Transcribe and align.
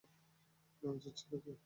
না, 0.83 0.89
উচিত 0.91 1.13
ছিল 1.17 1.31
কি? 1.43 1.51